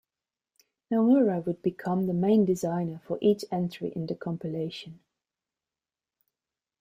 [0.91, 4.99] Nomura would become the main designer for each entry in the "Compilation".